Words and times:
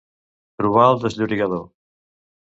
Trobar 0.61 0.85
el 0.93 0.97
desllorigador. 1.03 1.61